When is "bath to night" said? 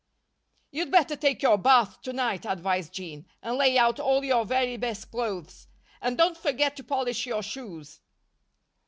1.59-2.43